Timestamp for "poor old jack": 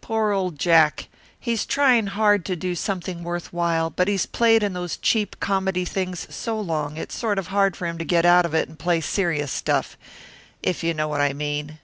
0.00-1.08